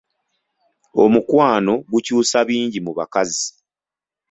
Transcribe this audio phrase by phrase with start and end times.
[1.03, 3.47] Omukwano gukyusa bingi mu bakazi.